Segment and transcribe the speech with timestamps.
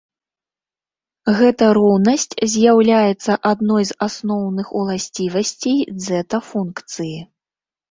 [1.39, 7.17] Гэта роўнасць з'яўляецца адной з асноўных уласцівасцей дзэта-функцыі.